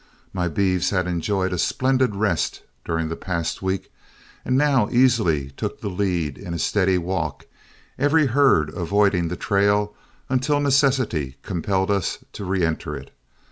[0.33, 3.91] My beeves had enjoyed a splendid rest during the past week,
[4.43, 7.45] and now easily took the lead in a steady walk,
[7.99, 9.93] every herd avoiding the trail
[10.27, 13.11] until necessity compelled us to reenter it.